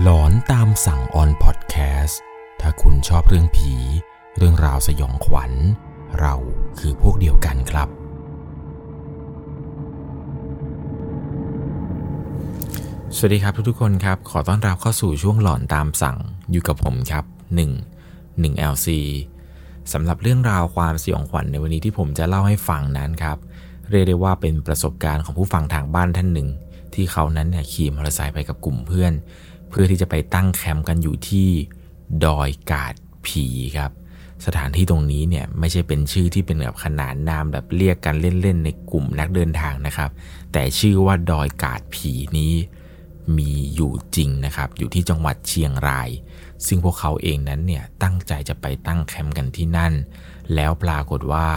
[0.00, 2.20] หลอนตามสั่งออนพอดแคสต์
[2.60, 3.74] ถ้าคุณชอบเรื่องผี
[4.36, 5.52] เรื่องราวสยองขวัญ
[6.20, 6.34] เรา
[6.78, 7.88] คือพวกเดียวกันครับ
[13.16, 16.18] สวัสดีครับทุกๆคนครับ ขอต้อนรับเข้าสู่ช่วงหลอนตามสั่ง
[16.50, 17.24] อยู่กับผมครับ
[17.86, 18.88] 1 1 LC
[19.92, 23.38] สำหรับเรื่องราวความสยองขวัญในวันนี้ที่ผมจะเล่าให้ฟังนั้นครับ
[23.90, 26.48] เรียกได้ว่าเป็นประสบการณ์ของผู้ฟังทางบ้านท่านหนึ่ง
[26.94, 29.12] ที่เขานั้นเนี่ยขี่มอเตอร์ไซค์ไปกับกลุ่มเพื่อน
[29.72, 31.48] เพื่อที่จะไปตั้งแคมป์กันอยู่ที่
[32.24, 32.94] ดอยกาด
[33.26, 33.90] ผีครับ
[34.46, 40.10] สถานที่ตรงนี้เนี่ยไม่ใช่เป็นชื่อที่เป็นแบบขนานนามแบบเรียกกันเล่นๆในกลุ่มนักเดินทางนะครับ
[40.52, 42.52] แต่ชื่อว่าดอยกาดผีนี้
[43.36, 46.08] มีอยู่จริงนะครับ อยู่ที่จังหวัดเชียงราย
[46.66, 49.92] ซึ่งพวกเขาเองนั้นเนี่ยตั้งใจจะไปตั้งแคมป์กันที่นั่น
[50.54, 51.48] แล้วปรากฏว่า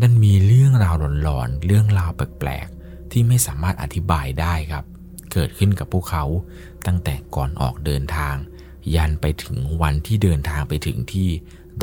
[0.00, 4.84] นั่นมีเรื่องราวหลอนๆเรื่องราวแปลกๆที่ไม่สามารถอธิบายได้ครับ
[5.32, 6.24] เกิดขึ้นกับพวกเขา
[6.86, 8.36] ตั้งแต่ก่อนออกเดินทาง
[8.94, 11.28] ยันไปถึงวันที่เดินทางไปถึงที่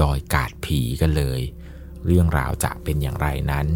[0.01, 1.41] ดอยกาดผีกันเลย
[2.05, 3.67] เรื่องราวจะเป็นอย่างไรนั้น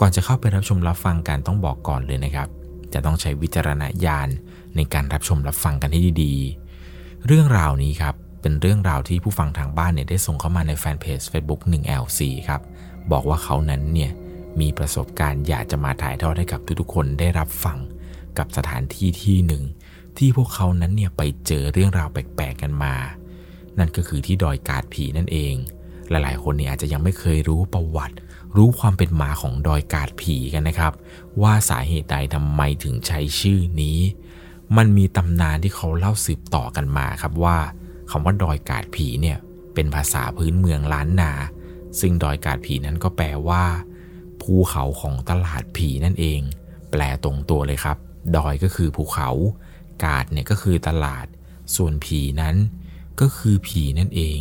[0.00, 2.48] ก่อนจะเข้าไปรับชมรับฟังกันต้องบอกก่อนเลยนะครับ
[2.92, 4.28] จะต้องใช้วิจารณญาณ
[4.76, 12.60] ในการรับชมรับฟังกันให้ดีๆ เรื่องราวนี้ครับเป็นเรื่องราวที่ผู้ฟังทางบ้านเนี่ยได้ส่งเข้ามาในแฟนเพจ Facebook 1LC ครับ
[13.12, 14.12] บอกว่าเขานั้นเนี่ย
[14.60, 17.78] มีประสบการณ์อยากจะมาถ่ายทอดให้กับทุกๆคนได้รับฟัง
[18.38, 19.62] กับสถานที่ที่หนึ่ง
[20.18, 22.94] ที่พวกเขานั้นเนี่ยไปเจอเรื่องราวแปลกๆกันมา
[23.78, 25.54] นั่นก็คือที่ดอยกาดผีนั่นเอง
[26.10, 28.14] หลายๆ คนเนี่ยอาจจะยังไม่เคยรู้ประวัติ
[28.56, 30.92] รู้ความเป็นมาของดอยกาดผีกันนะครับ
[31.42, 33.98] ว่าสาเหตุใดทำไมถึงใช้ชื่อนี้
[34.76, 37.56] มันมีตำนานที่เขาเล่าสืบต่อกันมาครับว่า
[38.10, 39.38] คำว่าดอยกาดผีเนี่ย
[39.74, 41.32] เป็นภาษาพื้นเมืองล้านนา
[42.00, 43.64] ซึ่งดอยกาดผีนั้นก็แปลว่า
[44.42, 46.40] ภูเขาของตลาดผีนั่นเอง
[46.90, 47.96] แปลตรงตัวเลยครับ
[48.36, 49.30] ดอยก็คือภูเขา
[50.04, 51.26] กาดเนี่ยก็คือตลาด
[51.76, 52.56] ส่วนผีนั้น
[53.20, 54.40] ก็คือผีนั่นเอง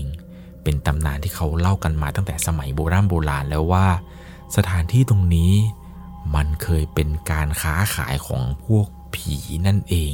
[0.63, 3.87] เป็นตำนานที่เขาเล่ากันมาตั้งแต่สมัยโบราณโบราณแล้วว่า
[4.55, 5.53] สถานที่ตรงนี้
[6.35, 9.35] มันเคยเป็นการค้าขายของพวกผี
[9.67, 10.13] นั่นเอง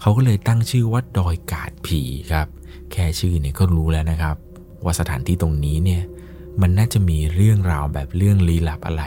[0.00, 2.48] เขาก็เลยตั้งชื่อว่าดอยกาดผีครับ
[2.92, 4.36] แค่ชื่อเนี่ยก็รู้แล้วนะครับ
[4.84, 6.02] ว่าสถานที่ตรงนี้เนี่ย
[6.60, 9.04] มันน่าจะมีเรื่องราวแบบเรื่องลี้ลับอะไร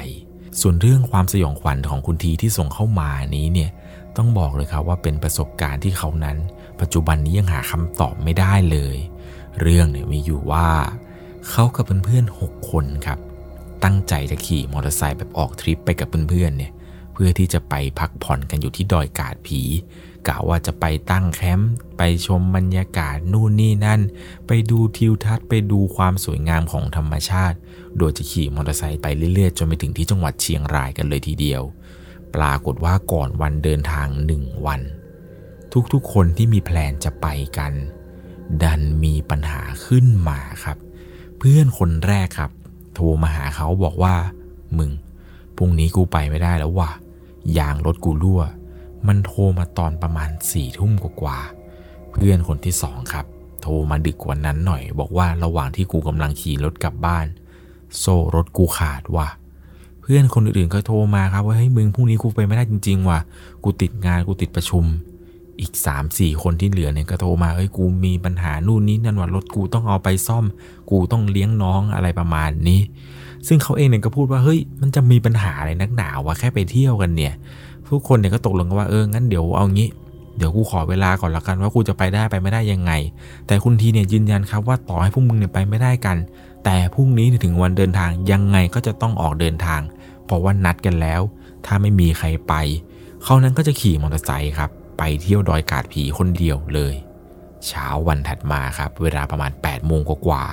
[0.62, 3.70] ส่วนเรื่องความสยองขวัญของคุณทีที่ส่งเข้ามานี้เนี่ย
[4.18, 6.38] ต้องบอกเลยครับว่าเป็นประสบการณ์ที่เขานั้น
[6.82, 8.98] ปัจจุบันนี้ยังหาคำตอบไม่ได้เลย
[9.62, 10.70] เรื่องเนี่ยมีอยู่ว่า
[11.50, 13.20] เขากับเพื่อนๆหกคนครับ
[13.84, 16.72] ตั้งใจจะขี่มอเตอร์ไซค์แบบออกทริปไปกับเพื่อนๆเนี่ย
[17.14, 19.62] เพื่อที่จะไปพักผ่อนกันอยู่ที่ดอยกาดผี
[20.28, 24.02] กะว่าจะไปตั้งแคมป์ไปชมบรรยากาศนู่นนี่นั่น
[24.48, 27.58] ไปดูทิวทัศน์ไปดูความสวยงามของธรรมชาติ
[27.98, 31.62] โดยจะขี่มอเตอร์ไซค์ไปเรื่อยๆ จนไปถึงที่จังหวัดเชียงรายกันเลยทีเดียว
[32.36, 34.82] ปรากฏว่าก่อนวันเดินทางหนึ่งวัน
[35.94, 37.28] ทุกๆคนที่มีแพลนจะไป
[37.58, 37.74] กัน
[38.64, 40.78] ดันมีปัญหาขึ้นมาครับ
[41.40, 42.52] เพื่อนคนแรกครับ
[42.94, 44.16] โทรมาหาเขาบอกว่า
[44.78, 44.92] มึง
[45.58, 46.92] พรุ่งนี้กูไปไม่ได้แล้วว่ะ
[47.58, 48.42] ยางรถกูรั่ว
[49.08, 51.40] มันโทรมาตอนประมาณสี่ทุ่มกว่า
[52.12, 53.26] เพื่อนคนที่สองครับ
[53.62, 57.26] โทรมาดึกกว่านั้นหน่อย บอกว่าระหว่างที่กูกำลังขี่รถกลับบ้าน
[58.00, 59.28] โซ่รถกูขาดว่ะ
[60.04, 63.20] เพื่อนคนอื่นๆก็โทรมาครับว่าเฮ้ยมึงพรุ่งนี้กูไปไม่ได้จริง ๆ ว่ะ
[63.64, 64.86] กูติดงานกูติดประชุม
[65.62, 70.46] อีก 3 4 คนที่เหลือเนี่ยก็โทรมาเฮ้ยกูมีปัญหานู่นนี่นั่นว่ารถกูต้องเอาไปซ่อม
[70.92, 72.82] กูต้องเลี้ยงน้องอะไรประมาณนี้
[73.48, 77.34] ซึ่งเขาเองเนี่ยก็พูดว่าเฮ้ยมันจะมีปัญหาอะไรนักหนาวะแค่ไปเที่ยวกันเนี่ย
[77.90, 79.90] ทุกคนเนี่ยก็ตกลงกันว่าเอองั้นเดี๋ยวเอางี้
[80.38, 82.92] เดี๋ยวกูขอเวลาก่อนละกันว่ากูจะไปได้ไปไม่ได้ยังไง
[83.48, 86.18] แต่คุณทีเนี่ยยืนยันครับว่าต่อให้พวกมึงเนี่ยไปไม่ได้กัน
[86.64, 89.82] แต่พรุ่งนี้ถึงวันเดินทางยังไงก็จะต้องออกเดินทาง
[90.26, 91.22] เพราะว่านัดกันแล้ว
[91.66, 92.54] ถ้าไม่มีใครไป
[93.24, 96.94] เขานั้นก็จะขี่มอเตอร์ไซค์ครับ ไปเที่ยวดอยกาดผีคนเดียวเลย
[97.68, 100.44] เช้าวันถัดมาครับ เวลาประมาณ8ปดโมงกว่า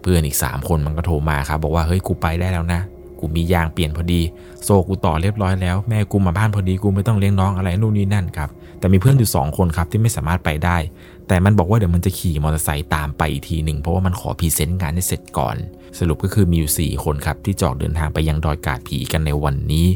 [0.00, 2.80] เพื่อนอีก 3 คนมันก็โทรมาครับ บอกว่าเฮ้ยกูไปได้แล้วนะ
[3.24, 4.20] กูมียางเปลี่ยนพอดี
[4.64, 8.48] โซกูต่อเรียบร้อยแล้วแม่กูมาบ้านพอดีกูไม่ต้องเลี้ยงน้องอะไรนู่นนี่นั่นครับ
[8.78, 10.76] แต่มีเพื่อนอยู่2คนครับที่ไม่สามารถไปได้
[11.28, 15.56] แต่มันบอกว่าเดี๋ยวมันจะขี่มอเตอร์ไซค์ตามไปอีกทีหนึ่งเพราะว่ามันขอพรีเซนต์งานให้เสร็จก่อน
[15.98, 19.86] สรุปก็คือมีอยู่ 4 คนครับที่จอกเดินทางไปยังดอยกาดผีกันในวันนี้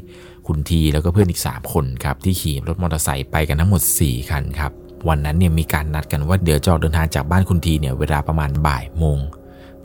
[0.46, 4.72] คุณทีแล้วก็เพื่อนอีก 3 คนครับที่ขี่รถมอเตอร์ไซค์ไปกันทั้งหมด 4 คันครับ
[5.08, 9.18] วันนั้นเนี่ยมีการนัดกันว่าเดี๋ยวจะออกเดินทางจากบ้านคุณทีเนี่ยเวลาประมาณบ่ายโมง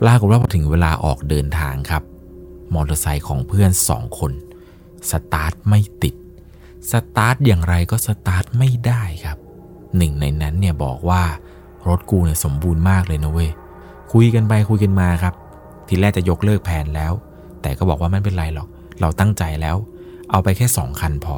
[0.00, 2.02] ปรากฏว่าพอถึงเวลาออกเดินทางครับ
[2.74, 4.32] มอเตอร์ไซค์ของเพื่อนสองคน
[5.10, 6.14] สตาร์ทไม่ติด
[6.90, 9.38] สตาร์ทอย่างไรก็สตาร์ทไม่ได้ครับ
[9.96, 11.22] หนึ่งในนั้นเนี่ยบอกว่า
[11.88, 13.50] รถกูเนี่ยสมบูรณ์มากเลยนะเว้ย
[14.12, 15.34] คุยกันไปคุยกันมาครับ
[15.88, 17.12] ทีแรกจะยกเลิกแผนแล้ว
[17.62, 18.68] แต่ก็บอกว่าไม่เป็นไรหรอก
[19.00, 19.76] เราตั้งใจแล้ว
[20.30, 21.36] เอาไปแค่สองคันพอ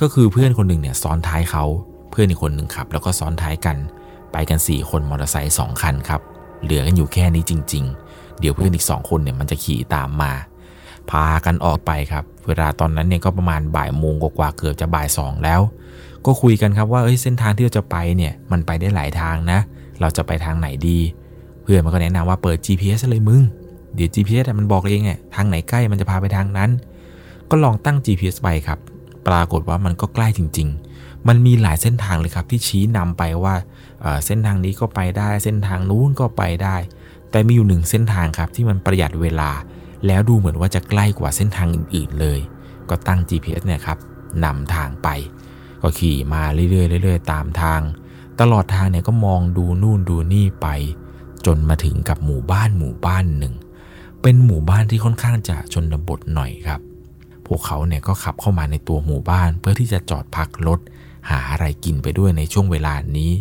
[0.00, 1.64] ก็คือเพื่อนคนหนึ่งเนี่ยซ้อนท้ายเขา
[2.10, 3.76] เพื่อนอีกคนหนึ่งขับ แล้วก็ซ้อนท้ายกัน
[4.32, 6.20] ไปกัน 4 คนมอเตอร์ไซค์2คันครับ
[6.62, 10.32] เหลือกันอยู่แค่นี้จริง ๆ เดี๋ยวเพื่อนอีก2คนเนี่ยมันจะขี่ตามมา
[11.10, 15.60] พากันออกไปครับเวลาตอนนั้นเนี่ยก็ประมาณบ่ายโมงกว่าเกือบจะบ่ายสองแล้ว
[16.26, 19.58] ก็คุยกันครับว่าเอ้ยเส้นทางที่เราจะไปเนี่ยมันไปได้หลายทางนะ
[20.00, 20.98] เราจะไปทางไหนดี
[21.62, 23.42] เพื่อนมันก็แนะนำว่าเปิด GPS เลยมึง
[23.94, 26.70] เดี๋ยว GPS มันบอกเองไงทางไหนใกล้มันจะพาไปทางนั้น
[27.50, 28.78] ก็ลองตั้ง GPS ไปครับ
[29.26, 33.54] ปรากฏว่ามันก็ใกล้จริง ๆ มันมีหลายเส้นทางเลยครับที่ชี้นำไปว่า
[34.26, 36.76] เส้นทางนี้ก็ไปได้ เส้นทางนู้นก็ไปได้
[37.30, 39.50] แต่มีอยู่หนึ่งเส้นทางครับที่มันประหยัดเวลา
[40.06, 42.38] แล้วดูเหมือนว่าจะใกล้กว่าเส้นทางอื่น ๆ เลย
[42.90, 43.98] ก็ตั้ง GPS เนี่ยครับ
[44.44, 45.08] นำทางไป
[45.82, 47.80] ก็ขี่มาเรื่อยๆเรื่อยๆตามทาง
[48.40, 50.68] ตลอดทางเนี่ยก็มองดูนู่นดูนี่ไป
[51.46, 53.54] จนมาถึงกับหมู่บ้านหมู่บ้านหนึ่ง
[54.22, 56.80] เป็นหมู่บ้านที่ค่อนข้างจะชนบทหน่อยครับ
[57.46, 60.80] พวกเขาเนี่ยก็ขับเข้ามาในตัวหมู่บ้าน เพื่อที่จะจอดพักรถ
[61.30, 63.32] หาอะไรกินไปด้วยในช่วงเวลานี้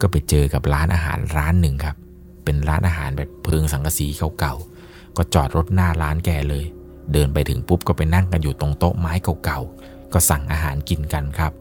[0.00, 1.96] ก็ไปเจอกับร้านอาหารร้านหนึ่งครับ
[2.44, 4.06] เป็นร้านอาหารแบบเพิงสังกะสี
[4.38, 4.71] เก่าๆ
[5.16, 6.64] ก็จอดรถหน้าร้านแกเลย
[7.12, 9.12] เดินไปถึงปุ๊บก็ไปนั่งกันอยู่ตรงโต๊ะไม้
[9.44, 11.52] เก่าๆ ก็สั่งอาหารกินกันครับ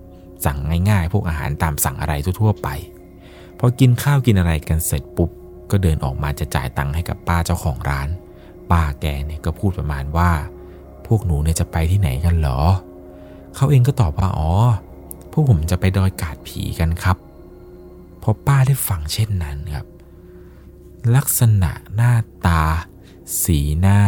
[0.46, 0.58] สั่ง
[0.90, 2.68] ง่ายๆ พวกอาหารตามสั่งอะไรทั่วๆไป
[3.60, 5.30] พอกินข้าวกินอะไรกันเสร็จปุ๊บ
[5.72, 8.10] ก็เดินออกมาจะจ่ายตังค์ให้กับป้าเจ้าของร้าน
[8.72, 10.32] ป้าแกเนี่ยก็พูดประมาณว่า
[11.08, 12.60] พวกหนูเนี่ยจะไปที่ไหนกันหรอ
[13.56, 14.52] เขาเองก็ตอบว่าอ๋อ
[15.32, 17.18] พวกผมจะไปดอยกาดผีกันครับ
[18.22, 19.86] พอป้าได้ฟังเช่นนั้นครับ
[21.16, 22.14] ลักษณะหน้า
[22.48, 22.62] ตา
[23.44, 24.00] สีหน้า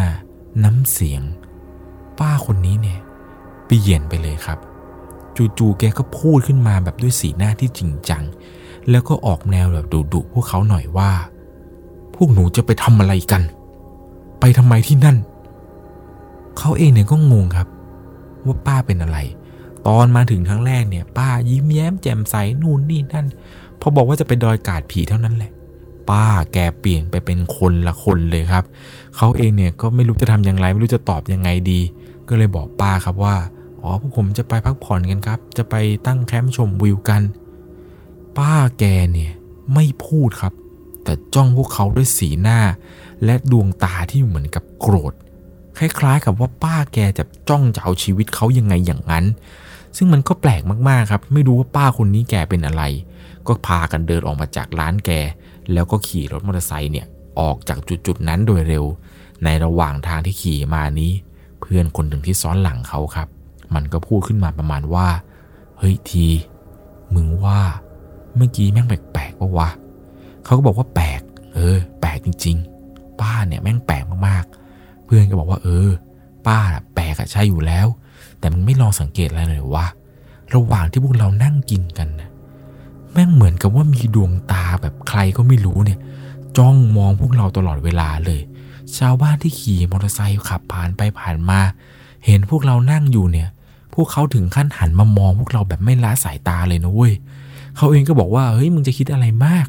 [0.63, 1.24] น้ำเสียง
[2.19, 3.00] ป้าคนนี้เนี่ย
[3.65, 4.60] เปลี่ยนไปเลยครับ
[5.57, 8.24] จู่ๆแกก็พูดขึ้นมาแบบด้วยสีหน้าที่จริงจัง
[8.89, 11.12] แล้วก็ออกแนวแบบดุๆพวกเขาหน่อยว่า
[12.15, 13.42] พวกหนูจะไปทำอะไรกัน
[14.39, 15.18] ไปทำไมที่นั่น
[16.57, 17.68] เขาเองเนี่ยก็งงครับ
[18.45, 19.18] ว่าป้าเป็นอะไร
[19.88, 23.27] ตอนมาถึงครั้งแรกเนี่ย ป้ายิ้มแย้มแจ่มใสนู่นนี่นั่น
[23.80, 25.51] พอบอกว่าจะไปดอยกาดผีเท่านั้นแหละ
[26.09, 28.63] ป้าแกเปลี่ยนไปเป็นคนละคนเลยครับ
[29.17, 31.79] เขาเองเนี่ยก็ไม่รู้จะทำอย่างไร ไม่รู้จะตอบยังไงดี
[32.27, 33.35] ก็เลยบอกป้าครับว่า
[33.81, 37.21] อ๋อพวกผมจะไปพักผ่อนกันครับ จะไปตั้งแคมป์ชมวิวกัน
[38.38, 39.31] ป้าแกเนี่ย
[39.73, 40.53] ไม่พูดครับ
[41.03, 42.59] แต่จ้องพวกเขาด้วยสีหน้า
[43.25, 45.13] และดวงตาที่เหมือนกับโกรธ
[45.77, 49.25] คล้ายๆ กับว่าป้าแกจะจ้องจะเอาชีวิตเขายังไงอย่างนั้น
[49.97, 52.83] ซึ่งมันก็แปลกมากๆครับ ไม่รู้ว่าป้าคนนี้แกเป็นอะไร
[53.47, 55.11] ก็พากันเดินออกมาจากร้านแก
[55.74, 57.07] แล้วก็ขี่รถมอเตอร์ไซค์เนี่ย
[57.39, 58.86] ออกจากจุดๆนั้นโดยเร็ว
[59.44, 61.12] ในระหว่างทางที่ขี่มานี้
[61.62, 63.27] เพื่อนคนหนึ่งที่ซ้อนหลังเขาครับ
[63.75, 65.07] มันก็พูดขึ้นมาประมาณว่า
[65.77, 66.27] เฮ้ยที
[67.15, 67.60] มึงว่า
[68.36, 69.69] เมื่อกี้แม่งแปลกๆปะวะ
[70.45, 71.21] เขาก็บอกว่าแปลก
[71.54, 72.57] เออ แปลกจริง
[72.89, 75.89] ๆ ป้าเนี่ยแม่งแปลกมากๆ เพื่อนก็บอกว่า เออ
[76.48, 76.60] ป้า
[76.95, 77.88] แปลกอะใช่อยู่แล้ว
[78.39, 79.88] แต่มึงไม่ลองสังเกตอะไรเลยวะ
[80.54, 82.30] ระหว่างที่พวกเรานั่งกินกันนะ
[83.13, 86.00] แม่งเหมือนกับว่ามีดวงตาแบบใครก็ไม่รู้เนี่ย
[86.57, 88.42] จ้องมองพวกเราตลอดเวลาเลย
[88.98, 91.60] ชาวบ้านที่ขี่มอเตอร์ไซค์ขับผ่านไปผ่านมา
[92.25, 93.50] เห็นพวกเรานั่งอยู่เนี่ย
[93.95, 97.13] พวกเขาถึงขั้นหันมามองพวกเราแบบไม่ละสายตาเลยนะเว้ย
[97.77, 99.68] เขาเองก็บอกว่าเฮ้ยมึงจะคิดอะไรมาก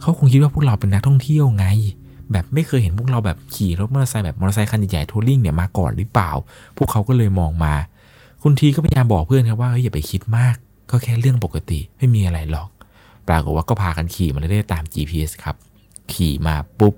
[0.00, 1.66] เขาคงคิดว่าพวกเราเป็นนักท่องเที่ยวไง
[2.32, 6.30] แบบไม่เคยเห็นพวกเราแบบขี่รถมอเตอร์ไซค์แบบมอเตอร์ไซค์คันใหญ่ๆทัวริ่งเนี่ยมาก่อนหรือเปล่า
[6.76, 7.74] พวกเขาก็เลยมองมา
[8.42, 10.54] คุณทีก็พยายามบอกเพื่อนครับว่าเฮ้ยอย่าไปคิดมาก
[10.90, 12.68] ก็แค่เรื่องปกติไม่มีอะไรหรอก
[13.28, 15.56] ปรากฏว่าก็พากันขี่มาเรื่อยๆตาม GPS ครับ
[16.12, 16.94] ขี่มาปุ๊บ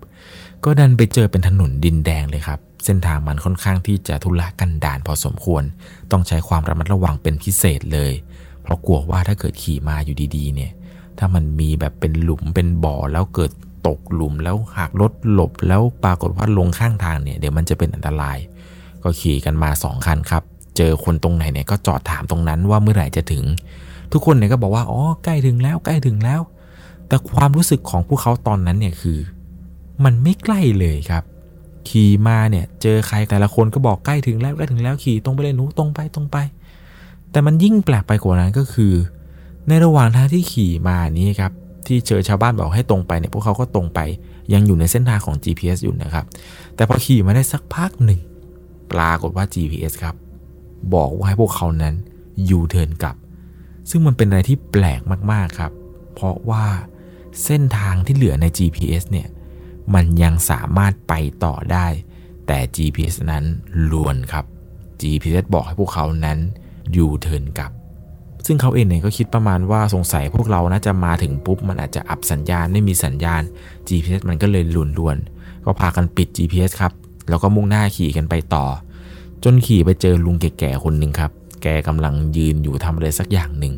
[0.65, 5.63] ก็ดันไปเจอเป็นถนนดินแดงเลยครับ เส้นทางมันค่อนข้างที่จะทุรกันดารพอสมควร
[6.11, 8.13] ต้องใช้ความระมัดระวังเป็นพิเศษเลย
[8.63, 10.73] เพราะกลัวว่าถ้าเกิดขี่มาอยู่ดีๆ เนี่ย
[11.19, 13.51] ถ้ามันมีแบบเป็นหลุมเป็นบ่อแล้วเกิด
[13.87, 18.39] ตกหลุมแล้วหักรถหลบแล้วปรากฏว่าลงข้างทางเนี่ยเดี๋ยวมันจะเป็นอันตราย
[19.03, 20.43] ก็ขี่กันมาสองคันครับ
[20.77, 23.45] เจอคนตรงไหนเนี่ยก็จอดถามตรงนั้นว่าเมื่อไหร่จะถึง
[24.13, 26.41] ทุกคนเนี่ยก็บอกว่าอ๋อใกล้ถึงแล้วใกล้ถึงแล้ว
[27.09, 29.19] แต่ความรู้สึกของพวกเขาตอนนั้นเนี่ยคือ
[30.05, 31.25] มันไม่ใกล้เลยครับ
[31.89, 36.37] ขี่มาเนี่ยเจอใครแต่ละคนก็บอกใกล้ถึงแล้วใกล้ถึงแล้วขี่ตรงไปเลยหนูตรงไปตรงไป
[37.31, 38.93] แต่มันยิ่งแปลกไปกว่านั้นก็คือ
[39.69, 41.53] ในระหว่างทางที่ขี่มานี้ครับ
[41.87, 44.01] ที่เจอชาวบ้านบอกให้ตรงไปเนี่ยพวกเขาก็ตรงไป
[44.53, 46.25] ยังอยู่ในเส้นทางของ GPS อยู่นะครับ
[46.75, 48.21] แต่พอขี่มาได้สักพักหนึ่ง
[48.93, 50.15] ปรากฏว่า GPS ครับ
[50.95, 51.95] บอกว่าให้พวกเขานั้น
[52.51, 53.17] ยูเทิร์นกลับ
[53.91, 55.01] ซึ่งมันเป็นอะไรที่แปลก
[55.33, 55.73] มากๆครับ
[56.15, 56.65] เพราะว่า
[57.45, 59.29] เส้นทางที่เหลือใน GPS เนี่ย
[59.95, 61.13] มันยังสามารถไป
[61.45, 61.87] ต่อได้
[62.47, 63.45] แต่ GPS นั้น
[63.91, 64.45] ลวนครับ
[65.01, 66.39] GPS บอกให้พวกเขานั้น
[66.97, 67.73] ยูเทิร์นกลับ
[68.47, 73.43] ซึ่งเขาเองเนี่ยก็คิดประมาณว่าสงสัยพวกเรานะจะมาถึงปุ๊บ มันอาจจะอับสัญญาณไม่มีสัญญาณ
[73.89, 75.17] GPS มันก็เลยลุนลวน
[75.65, 76.93] ก็พากันปิด GPS ครับ
[77.29, 78.67] แล้วก็มุ่งหน้าขี่กันไปต่อ
[79.45, 81.31] จนขี่ไปเจอลุงแก่ๆคนหนึ่งครับ
[81.69, 83.75] แกกำลังยืนอยู่ทำอะไรสักอย่างหนึ่ง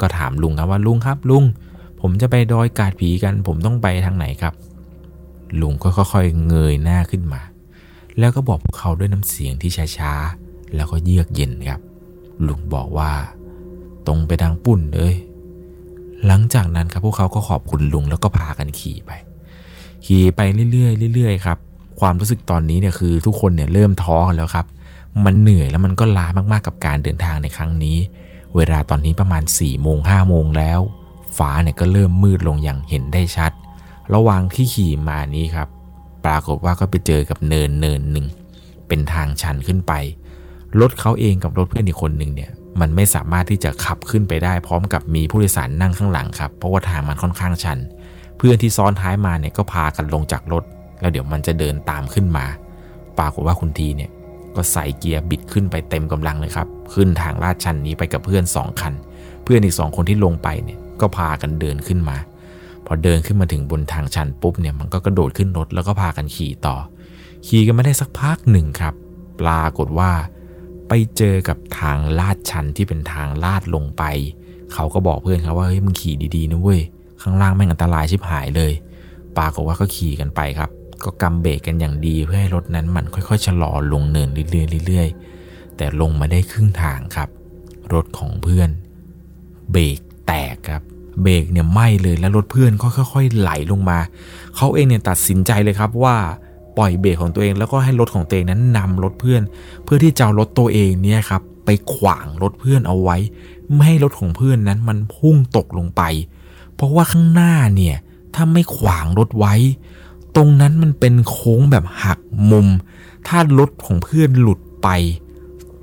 [0.00, 1.44] ก็ถามลุงครับว่าลุงครับ ลุง
[2.00, 4.54] ผมจะไปดอยกาดผีกัน ผมต้องไปทางไหนครับ
[5.60, 7.40] ลุงก็ค่อยๆเงยหน้าขึ้นมา
[8.18, 11.80] แล้วก็บอกพวกเขาด้วยน้ำเสียงที่ช้าๆ แล้วก็เยือกเย็นครับ
[12.46, 13.12] ลุงบอกว่า
[14.06, 15.14] ตรงไปทางปุ่นเลย
[16.26, 19.10] หลังจากนั้นครับพวกเขาก็ขอบคุณลุงแล้วก็พากันขี่ไป
[20.06, 20.40] ขี่ไป
[20.72, 21.58] เรื่อยๆเรื่อยๆครับ
[22.00, 24.66] ความรู้สึกตอนนี้เนี่ยคือทุกคนเนี่ยเริ่มท้อกันแล้วครับ
[25.24, 27.96] มันเหนื่อยแล้วมันก็ล้ามากๆกับการเดินทางในครั้งนี้
[28.56, 30.80] เวลาตอนนี้ประมาณ4ี่โมงห้าโมงแล้ว
[31.38, 33.52] ฟ้าเนี่ยก็เริ่มมืดลงอย่างเห็นได้ชัด
[34.14, 35.68] ระหว่างที่ขี่มานี้ครับ
[36.24, 38.26] ปรากฏว่าก็ไปเจอกับเนินเนินหนึ่ง
[38.88, 39.92] เป็นทางชันขึ้นไป
[40.80, 47.78] รถเขาเองกับรถเพื่อนอีกคนหนึ่งเนี่ย มันไม่สามารถที่จะขับขึ้นไปได้พร้อมกับมีผู้โดยสารนั่งข้างหลังครับ เพราะว่าทางมันค่อนข้างชัน
[48.38, 50.64] เพื่อนที่ซ้อนท้ายมาเนี่ยก็พากันลงจากรถ
[51.00, 52.46] แล้วเดี๋ยวมันจะเดินตามขึ้นมา
[53.18, 54.10] ปรากฏว่าคุณทีเนี่ย
[54.56, 58.94] ก็ใส่เกียร์บิดขึ้นไปเต็มกำลังเลยครับ ขึ้นทางลาดชันนี้ไปกับเพื่อนสองคัน
[59.44, 62.16] เพื่อนอีกสองคนที่ลงไปเนี่ยก็พากันเดินขึ้นมา
[62.86, 66.76] พอเดินขึ้นมาถึงบนทางชันปุ๊บเนี่ยมันก็กระโดดขึ้นรถแล้วก็พากันขี่ต่อ
[67.46, 68.94] ขี่กันไม่ได้สักพักหนึ่งครับ
[69.40, 70.10] ปรากฏว่า
[70.88, 74.02] ไปเจอกับทางลาดชันที่เป็นทางลาดลงไป
[74.72, 76.80] เขาก็บอกเพื่อนเขาว่าเฮ้ยมึงขี่ดีๆนะเว้ย
[77.22, 78.72] ข้างล่างแม่งอันตรายชิบหายเลย
[79.36, 80.70] ปรากฏว่าก็ขี่กันไปครับ
[81.04, 87.28] ก็กำเบรกกันอย่างดีเพื่อให้รถนั้นมันค่อยๆชะลอลงเนินเรื่อยๆเรื่อยๆ แต่ลงมาได้ครึ่งทางครับ
[87.94, 88.70] รถของเพื่อน
[89.72, 90.82] เบรกแตกครับ
[91.22, 93.98] เบรกเนี่ยไหม้เลยแล้วรถเพื่อนก็ค่อยๆไหลลงมา
[94.56, 96.16] เขาเองเนี่ยตัดสินใจเลยครับว่า
[96.78, 99.42] ปล่อยเบรกของตัวเองแล้วก็ให้รถของตัวเองนั้นนำรถเพื่อน
[99.84, 103.16] เพื่อที่จะรถตัวเองเนี่ยครับไปขวางรถเพื่อนเอาไว้
[103.72, 106.02] ไม่ให้รถของเพื่อนนั้นมันพุ่งตกลงไป
[106.74, 107.96] เพราะว่าข้างหน้าเนี่ย
[108.34, 109.54] ถ้าไม่ขวางรถไว้
[110.36, 112.18] ตรงนั้นมันเป็นโค้งแบบหัก
[112.50, 112.68] มุม
[113.26, 114.88] ถ้ารถของเพื่อนหลุดไป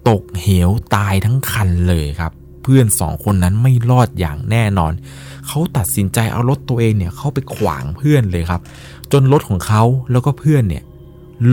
[0.10, 2.32] ตกเหวตายทั้งคันเลยครับ
[2.64, 4.94] เพื่อนสองคนนั้นไม่รอดอย่างแน่นอน
[5.48, 8.62] เขาตัดสินใจเอารถตัวเองเนี่ยเข้าไปขวางเพื่อนเลยครับ
[9.12, 10.84] จนรถของเขาแล้วก็เพื่อนเนี่ย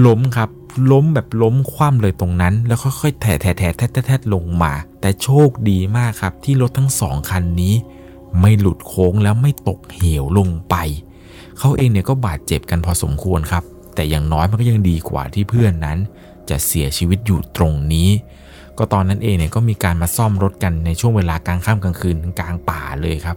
[0.06, 0.50] ล้มครับ
[0.92, 7.74] ล้มแบบล้มคว่ำเลยตรงนั้น แล้วค่อยๆแถะแถะแถะแทะแทะลงมา แต่โชคดีมากครับที่รถทั้งสองคันนี้
[8.40, 10.74] ไม่หลุดโค้งแล้วไม่ตกเหวลงไป
[11.58, 15.98] เขาเองเนี่ยก็บาดเจ็บกันพอสมควรครับ แต่อย่างน้อยมันก็ยังดีกว่าที่เพื่อนนั้น
[16.50, 18.08] จะเสียชีวิตอยู่ตรงนี้
[18.78, 23.36] ก็ตอนนั้นเองเนี่ยก็มีการมาซ่อมรถกันในช่วงเวลากลางค่ำกลางคืนกลางป่าเลยครับ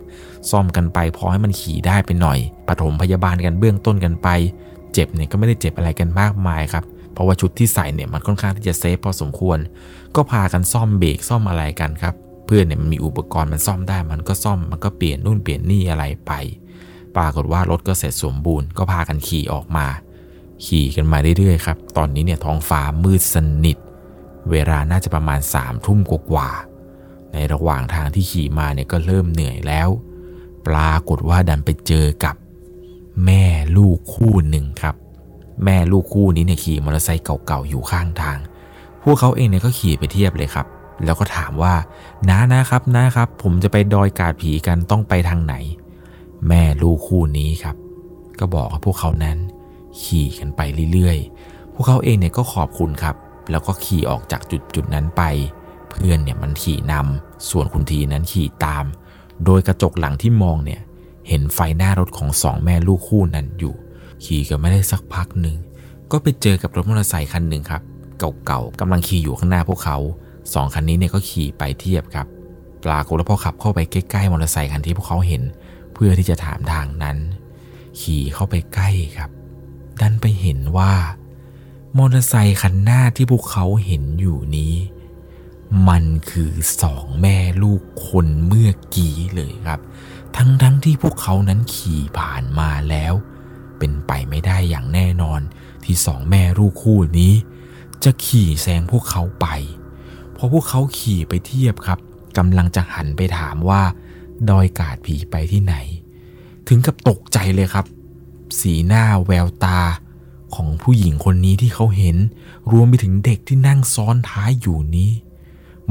[0.49, 4.27] ซ่อมกันไปพอให้มันขี่ได้ไปหน่อยปฐมพยาบาลกันเบื้องต้นกันไป
[4.93, 9.57] เจ็บเนี่ยก็ไม่ได้เจ็บอะไรกันมากมายครับเพราะว่าชุดที่ใส่เนี่ยมันค่อนข้างที่จะเซฟพอสมควร
[10.15, 12.13] ก็พากันซ่อมเบรกซ่อมอะไรกันครับ
[12.45, 16.31] เพื่อนเนี่ยมันมีอุปกรณ์มันซ่อมได้มันก็ซ่อมมันก็เปลี่ยนนู่นเปลี่ยนนี่อะไรไป
[17.17, 19.87] ปรากฏว่ารถก็เสร็จสมบูรณ์ก็พากันขี่ออกมา
[20.65, 23.77] ขี่กันมาเรื่อยๆครับ ตอนนี้เนี่ยท้องฟ้ามืดสนิท
[24.51, 29.89] เวลาน่าจะประมาณสามทุ่มกว่าๆในระหว่างทางที่ขี่มาเนี่ยก็เริ่มเหนื่อยแล้ว
[30.67, 32.35] ปรากฏว่าดันไปเจอกับ
[33.25, 33.43] แม่
[33.77, 34.95] ลูกคู่หนึ่งครับ
[35.65, 38.37] แม่ลูกคู่นี้เนี่ยขี่มอเตอร์ไซค์เก่าๆอยู่ข้างทาง
[39.03, 40.67] พวกเขาเองเนี่ยก็ขี่ไปเทียบเลยครับ
[41.05, 41.73] แล้วก็ถามว่า
[42.29, 45.55] น้านะครับนะครับ ผมจะไปดอยกาดผีกันต้องไปทางไหน
[46.47, 47.75] แม่ลูกคู่นี้ครับ
[48.39, 49.37] ก็บอกให้พวกเขานั้น
[50.01, 50.61] ขี่กันไป
[50.93, 53.15] เรื่อยๆ พวกเขาเองเนี่ยก็ขอบคุณครับ
[53.51, 55.23] แล้วก็ขี่ออกจากจุดจุดนั้นไป
[55.89, 58.85] เพื่อนเนี่ยมันขี่นำส่วนคุณทีนั้นขี่ตาม
[59.45, 60.81] โดยกระจกหลังที่มองเนี่ย
[61.27, 63.73] เห็นไฟหน้ารถของสองแม่ลูกคู่นั้นอยู่
[64.25, 65.57] ขี่กันไม่ได้สักพักหนึ่ง
[66.11, 67.81] ก็ไปเจอกับรถมอเตอร์ไซค์คันหนึ่งครับ
[68.45, 69.97] เก่าๆกำลังขี่อยู่ข้างหน้าพวกเขา
[70.53, 72.27] สองคันนี้เนี่ยก็ขี่ไปเทียบครับ
[72.85, 75.41] ปรากฏว่าพอขับเข้าไปใกล้ๆมอเตอร์ไซค์คันที่พวกเขาเห็น
[76.03, 77.17] พื่อที่จะถามทางนั้น
[77.99, 79.29] ขี่เข้าไปใกล้ครับ
[80.01, 80.93] ดันไปเห็นว่า
[81.97, 84.73] มอเตอร์ไซค์คันหน้าที่พวกเขาเห็นอยู่นี้
[85.87, 89.79] มันคือสองแม่ลูกคนเมื่อกี้เลยครับ
[90.35, 93.13] ทั้งทั้งที่พวกเขานั้นขี่ผ่านมาแล้ว
[93.77, 95.41] เป็นไปไม่ได้อย่างแน่นอน
[95.85, 97.33] ที่สองแม่ลูกคู่นี้
[98.03, 99.47] จะขี่แซงพวกเขาไป
[100.35, 101.99] พอพวกเขาขี่ไปเทียบครับ
[102.37, 103.81] กำลังจะหันไปถามว่า
[104.49, 105.75] ดอยกาดผีไปที่ไหน
[106.67, 107.85] ถึงกับตกใจเลยครับ
[108.59, 109.79] สีหน้าแววตา
[110.55, 112.17] ของผู้หญิงคนนี้ที่เขาเห็น
[112.71, 115.11] รวมไปถึงเด็กที่นั่งซ้อนท้ายอยู่นี้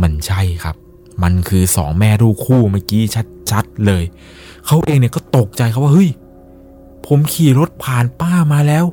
[0.02, 0.76] มันใช่ครับ
[1.23, 3.02] มันคือสองแม่ลูกคู่เมื่อกี้
[3.50, 4.04] ชัดๆเลย
[4.66, 6.11] เขาเองเนี่ยก็ตกใจครับว่าเฮ้ย
[7.07, 8.85] ผมขี่รถผ่านป้ามาแล้ว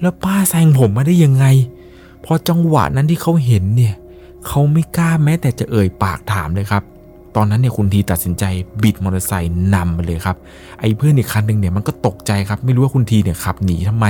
[0.00, 1.46] แล้วป้าแซงผมมาได้ยังไง
[2.24, 3.94] พอจังหวะนั้นที่เขาเห็นเนี่ย
[4.46, 6.82] เขาไม่กล้าแม้แต่จะเอ่ยปากถามเลยครับ
[7.36, 8.44] ตอนนั้นเนี่ยคุณทีตัดสินใจ
[8.82, 10.36] บิดมอเตอร์ไซค์นำมาเลยครับ
[10.80, 14.06] ไอ้เพื่อนอีกคันหนึ่งเนี่ยมันก็ตกใจครับ ไม่รู้ว่าคุณทีเนี่ยขับหนีทำไม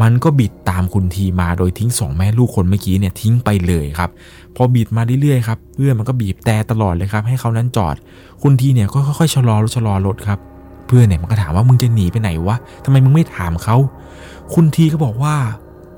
[0.00, 4.10] มันก็บิดตามคุณทีมาโดยทิ้งสองแม่ลูกคนเมื่อกี้เนี่ยทิ้งไปเลยครับ
[4.56, 7.94] พอบิดมาเรื่อยๆครับเพื่อนมันก็บีบแต่ตลอดเลยครับ ให้เขานั้นจอด
[8.42, 10.38] คุณทีเนี่ยก็ค่อยๆชะลอรถชะลอรถครับ
[10.86, 13.76] เพื่อนเนี่ยมันก็ถามว่ามึงจะหนีไปไหนวะทำไมมึงไม่ถามเขา
[14.54, 15.34] คุณทีก็บอกว่า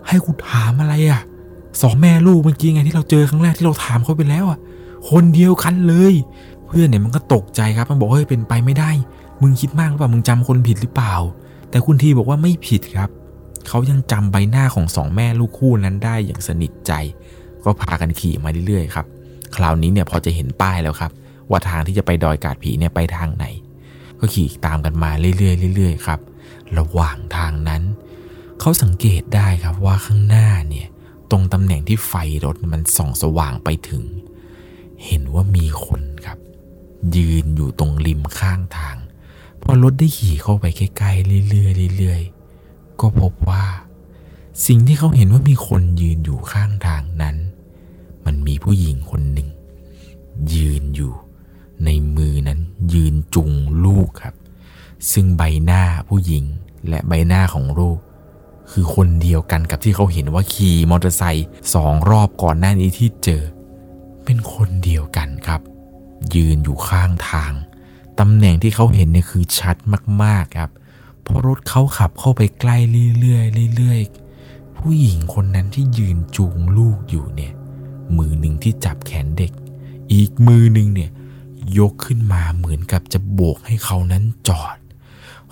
[0.08, 1.20] ให้กูถามอะไรอะ่ะ
[1.82, 4.58] สองแม่ลูกเมื่อกี้ไงที่เราเจอครั้งแรกที่เราถามเขาไปแล้วอะ่ะ
[5.10, 6.14] คนเดียวกันเลย
[6.70, 8.90] เพื่อนเนี่ยมันก็ตกใจครับมันบอกเฮ้ยเป็นไปไม่ได้
[9.42, 11.14] มึงคิดมากหรือเปล่ามึงจำคนผิดหรือเปล่า
[11.70, 13.10] แต่คุณทีบอกว่าไม่ผิดครับ
[13.68, 16.92] เขายังจำใบหน้าของสองแม่ลูกคู่นั้นได้อย่างสนิทใจ
[17.64, 19.06] ก็พากันขี่มาเรื่อยๆครับ
[19.56, 21.12] คราวนี้เนี่ยพอจะเห็นป้ายแล้วครับ
[21.50, 23.46] ว่าทางที่จะไปดอยกาดผีเนี่ยไปทางไหน
[24.18, 26.20] ก็ขี่ตามกันมาเรื่อยๆเรื่อยๆครับ
[26.78, 27.82] ระหว่างทางนั้น
[28.60, 30.88] เขาสังเกตได้ครับว่าข้างหน้าเนี่ย
[31.30, 34.04] ตรงตำแหน่งที่ไฟรถมันส่องสว่างไปถึง
[35.04, 36.02] เห็นว่ามีคน
[37.16, 38.96] ยืนอยู่ตรงริมข้างทาง
[39.62, 43.64] พอรถได้ขี่เข้าไปใกล้ๆเรื่อยๆเรื่อยๆก็พบว่า
[44.66, 47.36] สิ่งที่เขาเห็นว่ามีคนยืนอยู่ข้างทางนั้น
[48.24, 49.48] มันมีผู้หญิงคนหนึ่ง
[50.54, 51.12] ยืนอยู่
[51.84, 52.60] ในมือนั้น
[52.92, 53.50] ยืนจุง
[53.84, 54.34] ลูกครับ
[55.12, 56.44] ซึ่งใบหน้าผู้หญิง
[56.88, 57.98] และใบหน้าของลูก
[58.70, 63.42] คือคนเดียวกันกับที่เขาเห็นว่าขี่มอเตอร์ไซค์สองรอบก่อนหน้านี้ที่เจอ
[64.24, 65.60] เป็นคนเดียวกันครับ
[66.34, 67.52] ยืนอยู่ข้างทาง
[68.20, 69.76] ตำแหน่งที่เขาเห็นเนี่ยคือชัด
[70.22, 70.70] มากๆครับ
[71.22, 72.76] เพราะรถเขาขับเข้าไปใกล้
[73.20, 77.52] เรื่อยๆเรื่อยๆผู้หญิงคนนั้นที่ยืนจูงลูกอยู่เนี่ย
[78.16, 79.52] มือหนึ่งที่จับแขนเด็ก
[80.12, 81.10] อีกมือหนึ่งเนี่ย
[81.78, 84.76] ยกขึ้นมาเหมือนกับจะโบกให้เขานั้นจอด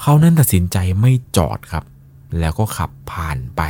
[0.01, 1.85] เขานั้นตัดสินใจไม่จอดครับ
[2.39, 3.63] แล้วก็ขับผ่านไป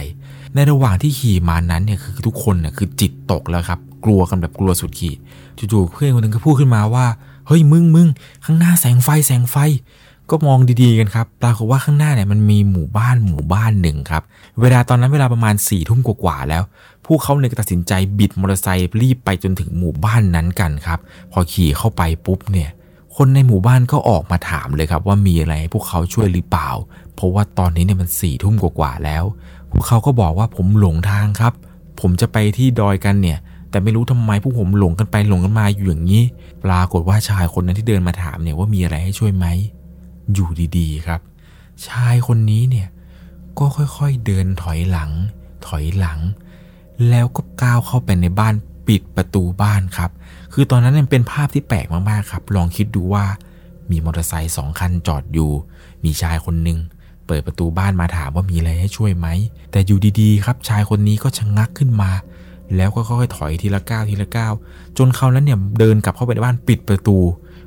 [0.55, 5.19] ในระหว่างที่ขี่มานั้นเนี่ยคือทุกคนเนี่ยคือจิตตกแล้วครับ กลัวกันแบบกลัวสุดขีด
[5.73, 7.07] จู่ๆเพื่อนคนหนึ่งก็พูดขึ้นมาว่า
[7.47, 8.09] เฮ้ยมึงมึง
[8.45, 9.57] ข้างหน้าแสงไฟแสงไฟ
[10.31, 14.23] ก็มองดีๆกันครับปรากฏว่าข้างหน้าเนี่ยมันมีหมู่บ้านหมู่บ้านหนึ่งครับ
[14.61, 16.63] เวลาตอนนั้นเวลาประมาณ4ี่ทุ่มกว่าๆแล้ว
[17.07, 20.99] พวกเขาเนี่ยตัดสินใจบิดมอเตอร์ไซค์รีบไปจนถึงหมู่บ้านนั้นกันครับ
[21.33, 22.71] พอขี่เข้าไปปุ๊บเนี่ย
[23.17, 26.71] คนในหมู่บ้านก็ออกมาถามเลยครับว่ามีอะไรให้พวกเขาช่วยหรือเปล่า
[27.15, 29.25] เพราะว่าตอนนี้เนี่ยมันสี่ทุ่มกว่าๆแล้ว
[29.71, 31.53] พวกเขาก็บอกว่าผมหลงทางครับ
[32.01, 33.39] ผมจะไปที่ดอยกันเนี่ย
[33.71, 36.23] แต่ไม่รู้ทำไมพวกผมหลงกันไปหลงกันมาอยู่อย่างนี้
[36.65, 39.47] ปรากฏว่าชายคนนั้นที่เดินมาถามเนี่ยว่ามีอะไรให้ช่วยไหม
[40.35, 41.21] อยู่ดีๆครับ
[41.87, 42.89] ชายคนนี้เนี่ย
[43.59, 45.11] ก็ค่อยๆเดินถอยหลัง
[45.67, 46.19] ถอยหลัง
[47.09, 48.55] แล้วก็ก้าวเข้าไปในบ้าน
[48.89, 50.11] ปิดประตูบ้านครับ
[50.53, 53.25] คือตอนนั้นมันเป็นภาพที่แปลกมากๆครับ ลองคิดดูว่า
[53.91, 55.51] มีมอเตอร์ไซค์สองคันจอดอยู่
[56.05, 56.79] มีชายคนหนึ่ง
[57.27, 59.27] เปิดประตูบ้านมาถามว่ามีอะไรให้ช่วยไหม
[59.71, 62.11] แต่อยู่ดีๆ ครับชายคนนี้ก็ชะงงักขึ้นมา
[62.77, 64.53] แล้วก็ค่อยๆถอยทีละก้าวทีละก้าว
[64.99, 67.19] จนเขานั้นเนี่ยเดินกลับเข้าไปในบ้านปิดประตู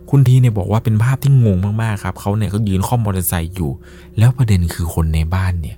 [0.09, 3.71] คุณทีเนี่ยบอกว่าเป็นภาพที่งงมากๆครับเขาเนี่ยก็ยืนข้อมมอเตอร์ไซค์อยู่
[4.17, 5.77] แล้วประเด็นคือคนในบ้านเนี่ย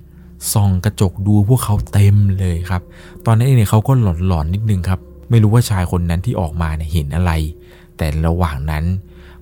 [0.52, 2.82] ส่องกระจกดูพวกเขาเต็มเลยครับ
[3.26, 3.92] ตอนนั้นเองเนี่ยเขาก็
[4.26, 7.32] หลอนๆนิดนึงครับ ไม่รู้ว่าชายคนนั้นที่ออกมาเนี่ยเห็นอะไร
[7.96, 8.84] แต่ระหว่างนั้น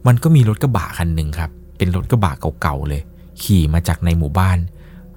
[0.06, 3.02] มันก็มีรถกระบะคันหนึ่งครับ เป็นรถกระบะเก่าๆเลย
[3.42, 4.58] ขี่มาจากในหมู่บ้าน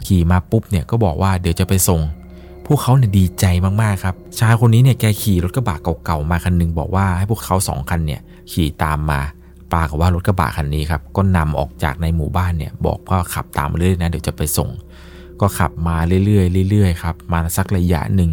[0.06, 2.02] ขี่มาปุ๊บเนี่ยก็บอกว่าเดี๋ยวจะไปส่ง
[2.66, 3.46] พวกเขาเนี่ยดีใจ
[3.82, 9.22] มากๆครับ ชายคนนี้เนี่ยแกขี่รถกระบะเก่าๆมาคันหนึงบอกว่าให้พวกเขาสองคันเนี่ยขี่ตามมา
[9.72, 14.70] ปรากฏว่ารถกระบะคันนี้ครับก็นำออกจากในหมู่บ้านเนี่ยบอกว่าขับตามมาเรื่อยนะเดี๋ยวจะไปส่ง
[15.42, 18.32] ก็ขับมาเรื่อยๆเรื่อยๆครับมาสักระยะหนึ่ง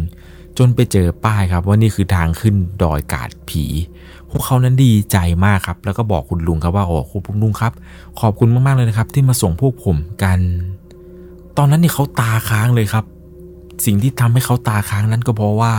[0.57, 3.65] จนไปเจอป้ายครับว่านี่คือทางขึ้นดอยกาดผี
[4.29, 7.73] พวกเขานั้นดีใจมากครับ แล้วก็บอกคุณลุงครับว่าโอ้คุณลุงครับ
[8.19, 10.39] ขอบคุณมากๆเลยนะครับ ที่มาส่งพวกผมกัน
[11.57, 13.05] ตอนนั้นนี่เขาตาค้างเลยครับ
[13.85, 15.73] สิ่งที่ทำให้เขาตาค้างนั้นก็เพราะว่า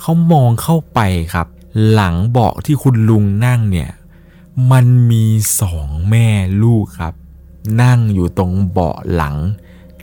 [0.00, 1.00] เขามองเข้าไป
[1.34, 1.46] ครับ
[1.92, 3.90] หลังเบาะที่คุณลุงนั่งเนี่ย
[4.70, 5.26] มันมี
[5.60, 6.26] สองแม่
[6.62, 7.14] ลูกครับ
[7.82, 9.36] นั่งอยู่ตรงเบาะหลัง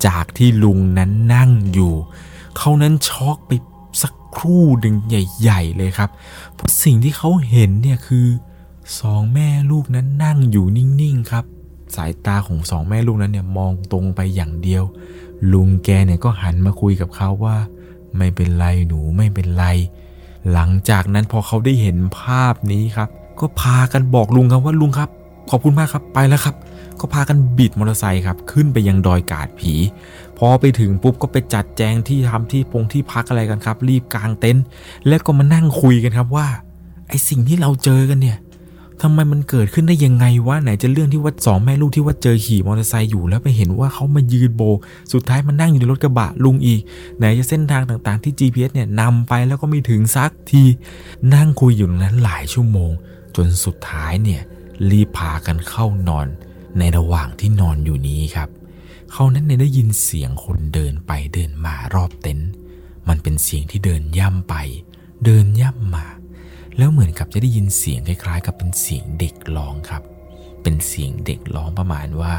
[0.06, 1.94] จากที่ลุงนั้นนั่งอยู่
[2.58, 3.52] เขานั้นช็อกไป
[4.02, 6.10] สักครู่หนึ่งใหญ่ ๆ เลยครับ
[6.54, 8.28] เพราะสิ่งที่เขาเห็นเนี่ยคือ
[9.00, 11.46] สองแม่ลูกนั้นนั่งอยู่นิ่งๆครับ
[11.96, 14.84] สายตาของสองแม่ลูกนั้นเนี่ยมองตรงไปอย่างเดียว
[15.54, 17.58] ลุงแกเนี่ยก็หันมาคุยกับเขาว่า
[18.18, 19.66] ไม่เป็นไรหนูไม่เป็นไร
[20.52, 25.10] หลังจากนั้นพอเขาได้เห็นภาพนี้ครับ ก็พากันบอกลุงครับว่าลุงครับ
[25.50, 26.56] ขอบคุณมากครับไปแล้วครับ
[27.00, 29.74] ก็พากันบิดมอเตอร์ไซค์ครับขึ้นไปยังดอยกาดผี
[30.38, 34.64] พอไปถึงปุ๊บก็ไปจัดแจงที่ทำที่ปงที่พักอะไรกันครับ รีบกางเต็นท์
[35.08, 36.48] แล้วก็มานั่งคุยกันครับว่า
[37.08, 38.38] ไอสิ่งที่เราเจอกันเนี่ย
[39.02, 44.62] ทำไมมันเกิดขึ้นได้ยังไงวะไหนจะเรื่องที่ว่าสองแม่ลูกที่ว่าเจอขี่มอเตอร์ไซค์อยู่แล้วไปเห็นว่าเขามายืนโบ
[45.14, 46.82] สุดท้ายมันนั่งอยู่ในรถกระบะลุงอีก
[47.18, 50.64] ไหนจะเส้นทางต่างๆที่ GPS เนี่ยนำไปแล้วก็ไม่ถึงสักที
[51.34, 52.92] นั่งคุยอยู่ตรงนั้นหลายชั่วโมง
[53.36, 54.42] จนสุดท้ายเนี่ย
[54.90, 56.28] รีบพากันเข้านอน
[56.80, 58.50] ในระหว่างที่นอนอยู่นี้ครับ
[59.12, 62.50] เขานั้นเนี่ยได้ยินเสียงคนเดินไปเดินมารอบเต็นท์
[63.08, 64.56] มันเป็นเสียงที่เดินย่ำไป
[65.26, 66.06] เดินย่ำมา
[66.78, 70.04] แล้วเหมือนกับจะได้ยินเสียงคล้ายๆ กับเป็นเสียงเด็กร้องครับ
[70.64, 72.34] เป็นเสียงเด็กร้องประมาณว่า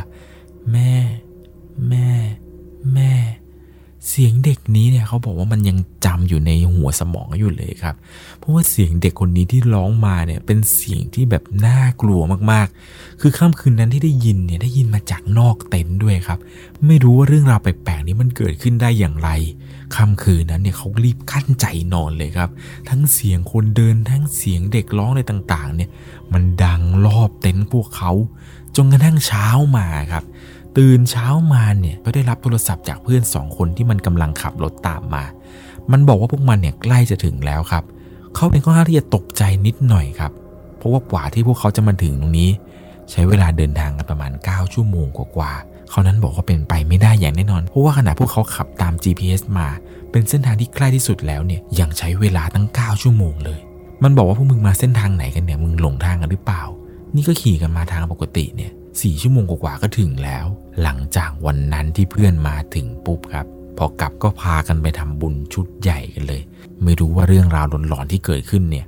[0.73, 0.93] แม่
[1.89, 2.09] แม่
[2.95, 3.13] แม่
[4.09, 7.95] เสียงเด็กนี้เนี่ยเขาบอกว่ามันยังจำอยู่ในหัวสมองอยู่เลยครับ
[8.39, 12.21] เพราะว่าเสียงเด็กคนนี้ที่ร้องมาเนี่ยเป็นเสียงที่แบบน่ากลัว
[12.53, 16.39] มากๆ คือค่ำคืนนั้นที่ได้ยินเนี่ยได้ยินมาจากนอกเต็นท์ด้วยครับ
[16.87, 19.31] ไม่รู้ว่าเรื่องราวแปลกๆนี้มันเกิดขึ้นได้อย่างไร
[19.97, 22.51] ค่ำคืนนั้นเนี่ยเขารีบขั้นใจนอนเลยครับ
[22.89, 25.91] ทั้งเสียงคนเดินทั้งเสียงเด็กร้องอะไรต่างๆ เนี่ย
[26.33, 28.13] มันดังรอบเต็นท์พวกเขา
[28.77, 30.25] จนกระทั่งเช้ามาครับ
[30.79, 35.25] ตื่นเช้ามาเนี่ยก็ได้รับโทรศัพท์จากเพื่อนสองคนที่มันกำลังขับรถตามมา
[35.93, 37.85] มันบอกว่าพวกมันเนี่ยใกล้จะถึงแล้วครับ
[38.35, 40.33] เขาเป็นข้อห้าที่จะตกใจนิดหน่อยครับ
[40.79, 42.51] เพราะว่ากว่าที่พวกเขาจะมาถึงตรงนี้
[43.11, 49.69] ใช้เวลาเดินทางกันประมาณ 9 ชั่วโมงกว่าๆเขานั้นบอกว่าเป็นไปไม่ได้อย่างแน่นอน เพราะว่าขณะพวกเขาขับตาม GPS มา
[50.11, 53.61] เป็นเส้นทางที่ใกล้ที่สุดแล้วเนี่ยยังใช้เวลาตั้ง 9 ชั่วโมงเลย
[54.03, 56.63] มันบอกว่าพวกมึงมาเส้นทางไหนกันเนี่ยมึงหลงทางกันหรือเปล่า
[57.15, 60.47] นี่ก็ขี่กันมาทางปกติเนี่ย สี่ชั่วโมงกว่าก็ถึงแล้ว
[60.83, 63.47] หลังจากวันนั้นที่เพื่อนมาถึงปุ๊บครับ
[63.79, 66.43] พอกลับก็พากันไปทำบุญชุดใหญ่กันเลย
[66.85, 68.87] ไม่รู้ว่าเรื่องราวหลอนๆที่เกิดขึ้นเนี่ย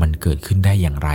[0.00, 1.10] มันเกิดขึ้นได้อย่างไร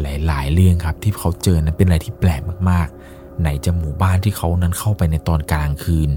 [0.00, 6.10] หลาย ๆ เรื่องครับที่เขาเจอนั้นเป็นอะไรที่แปลกมากๆ ไหนจะหมู่บ้านที่เขานั้นเข้าไปในตอนกลางคืน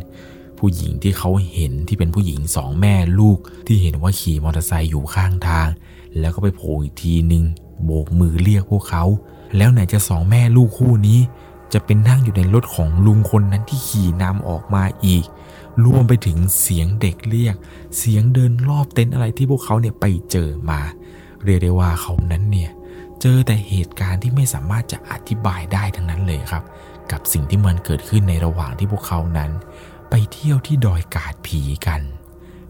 [0.59, 5.67] ผู้หญิงที่เขาเห็นที่เป็นผู้หญิงสองแม่ลูก ที่เห็นว่าขี่มอเตอร์ไซค์อยู่ข้างทาง
[6.19, 7.43] แล้วก็ไปโผล่อีกทีนึง
[7.83, 9.03] โบกมือเรียกพวกเขา
[9.57, 11.19] แล้วไหนจะสองแม่ลูกคู่นี้
[11.73, 15.25] จะเป็นนั่งอยู่ในรถของลุงคนนั้นที่ขี่นำออกมาอีก
[15.85, 17.55] รวมไปถึงเสียงเด็กเรียก
[17.97, 20.79] เสียงเดินรอบเต็นท์อะไรที่พวกเขาเนี่ยไปเจอมา
[21.43, 22.71] เรียกได้ว่าเขานั้นเนี่ย
[23.21, 26.63] เจอแต่เหตุการณ์ที่ไม่สามารถจะอธิบายได้ทั้งนั้นเลยครับ
[27.11, 29.51] กับสิ่งที่มันเกิดขึ้นในระหว่างที่พวกเขานั้น
[30.09, 32.01] ไปเที่ยวที่ดอยกาดผีกัน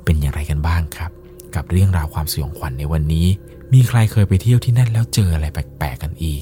[0.04, 1.12] เป็นอย่างไรกันบ้างครับ
[1.56, 3.28] กับเรื่องราวความสยองขวัญในวันนี้
[3.74, 6.42] มีใครเคยไปเที่ยวที่นั่นแล้วเจออะไรแปลกๆกันอีก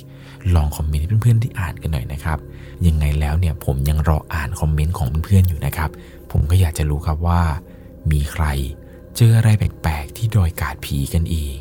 [0.56, 2.40] ลองคอมเมนต์เพื่อนๆที่อ่านกันหน่อยนะครับ
[2.88, 5.90] ยังไงแล้วเนี่ยผมยังรออ่านคอมเมนต์ของเพื่อนๆอยู่นะครับ
[6.32, 7.42] ผมก็อยากจะรู้ครับว่า
[8.12, 8.46] มีใคร
[9.16, 11.58] เจออะไรแปลกๆที่ดอยกาดผีกันอีก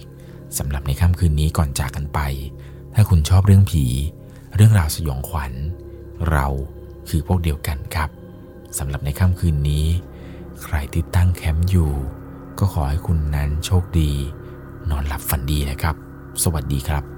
[0.59, 2.21] สำหรับในค่ำคืนนี้ก่อนจากกันไป
[2.95, 3.85] ถ้าคุณชอบเรื่องผี
[4.57, 5.53] เรื่องราวสยองขวัญ
[6.31, 6.47] เรา
[7.09, 8.11] คือพวกเดียวกันครับ
[8.79, 9.87] สำหรับในค่ำคืนนี้
[10.63, 11.93] ใครที่ตั้งแคมป์อยู่
[12.59, 14.11] ก็ขอให้คุณนั้นโชคดี
[14.91, 15.95] นอนหลับฝันดีนะครับ
[16.43, 17.18] สวัสดีครับ